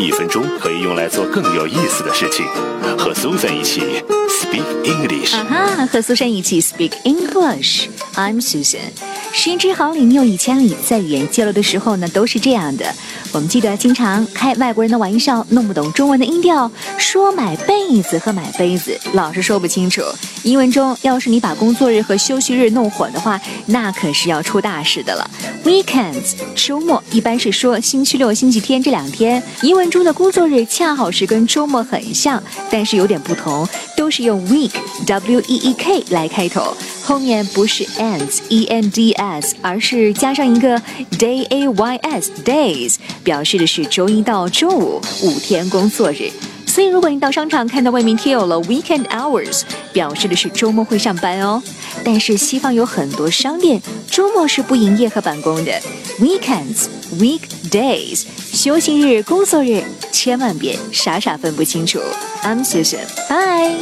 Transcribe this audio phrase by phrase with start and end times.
[0.00, 2.46] 一分钟可以用来做更有意思的事情。
[2.96, 3.82] 和 Susan 一起
[4.30, 5.36] Speak English。
[5.36, 7.88] 啊哈，和苏珊一起 Speak English。
[8.14, 9.09] I'm Susan。
[9.32, 12.84] 十之毫厘，谬以千里，在语言交流的时候呢，都是这样的。
[13.32, 20.02] 我们记得经常开外国人的玩笑，弄不懂中文的音调，说买被子和买杯子，老是说不清楚。
[20.42, 25.30] 英文中，要是你把工作日和休息日弄混的话，那可是要出大事的了。
[25.64, 33.66] Weekends 周末一般是说星期六、星期天这两天，英文中的工作日恰好是跟周末很像，但是有点不同，
[33.96, 34.72] 都是用 week
[35.06, 36.76] w e e k 来开头，
[37.10, 40.80] 后面不是 ends e n d s，而是加上一个
[41.18, 46.30] day a y s days，表示的是周一到周五五天工作日。
[46.68, 51.60] 所以，如果你到商场看到外面贴有了 weekend hours，表示的是周末会上班哦。
[52.04, 55.72] 但是西方有很多商店周末是不营业和办公的
[56.20, 56.86] ，weekends、
[57.18, 58.22] weekdays、
[58.52, 61.98] 休息日、工作日，千万别傻傻分不清楚。
[62.44, 63.80] I'm Susan，bye。